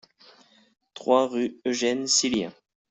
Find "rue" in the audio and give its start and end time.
1.27-1.59